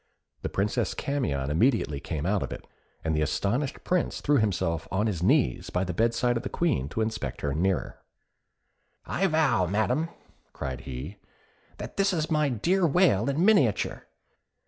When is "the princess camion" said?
0.41-1.51